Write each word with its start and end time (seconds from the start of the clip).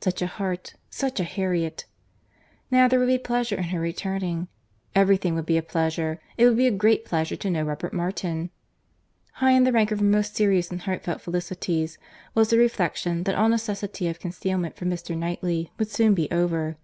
Such 0.00 0.22
a 0.22 0.28
heart—such 0.28 1.18
a 1.18 1.24
Harriet! 1.24 1.84
Now 2.70 2.86
there 2.86 3.00
would 3.00 3.08
be 3.08 3.18
pleasure 3.18 3.56
in 3.56 3.64
her 3.64 3.80
returning—Every 3.80 5.16
thing 5.16 5.34
would 5.34 5.46
be 5.46 5.56
a 5.58 5.64
pleasure. 5.64 6.20
It 6.38 6.46
would 6.46 6.56
be 6.56 6.68
a 6.68 6.70
great 6.70 7.04
pleasure 7.04 7.34
to 7.34 7.50
know 7.50 7.64
Robert 7.64 7.92
Martin. 7.92 8.50
High 9.42 9.50
in 9.50 9.64
the 9.64 9.72
rank 9.72 9.90
of 9.90 9.98
her 9.98 10.04
most 10.04 10.36
serious 10.36 10.70
and 10.70 10.82
heartfelt 10.82 11.22
felicities, 11.22 11.98
was 12.36 12.50
the 12.50 12.58
reflection 12.58 13.24
that 13.24 13.34
all 13.34 13.48
necessity 13.48 14.06
of 14.06 14.20
concealment 14.20 14.76
from 14.76 14.90
Mr. 14.90 15.16
Knightley 15.18 15.72
would 15.76 15.90
soon 15.90 16.14
be 16.14 16.30
over. 16.30 16.76